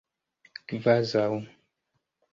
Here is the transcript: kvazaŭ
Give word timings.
kvazaŭ 0.67 1.29